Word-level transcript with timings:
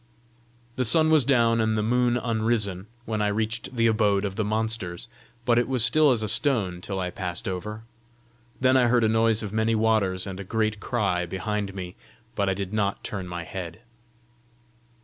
The 0.77 0.83
sun 0.83 1.11
was 1.11 1.25
down, 1.25 1.61
and 1.61 1.77
the 1.77 1.83
moon 1.83 2.17
unrisen, 2.17 2.87
when 3.05 3.21
I 3.21 3.27
reached 3.27 3.75
the 3.75 3.85
abode 3.85 4.25
of 4.25 4.35
the 4.35 4.43
monsters, 4.43 5.07
but 5.45 5.59
it 5.59 5.67
was 5.67 5.85
still 5.85 6.09
as 6.09 6.23
a 6.23 6.27
stone 6.27 6.81
till 6.81 6.99
I 6.99 7.11
passed 7.11 7.47
over. 7.47 7.83
Then 8.59 8.75
I 8.75 8.87
heard 8.87 9.03
a 9.03 9.07
noise 9.07 9.43
of 9.43 9.53
many 9.53 9.75
waters, 9.75 10.25
and 10.25 10.39
a 10.39 10.43
great 10.43 10.79
cry 10.79 11.27
behind 11.27 11.75
me, 11.75 11.95
but 12.33 12.49
I 12.49 12.55
did 12.55 12.73
not 12.73 13.03
turn 13.03 13.27
my 13.27 13.43
head. 13.43 13.81